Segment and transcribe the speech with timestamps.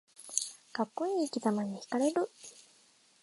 [0.71, 2.27] かっこいい生きざまにひかれる